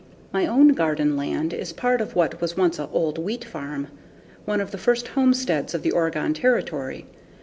[0.33, 3.89] My own garden land is part of what was once an old wheat farm,
[4.45, 7.05] one of the first homesteads of the Oregon Territory.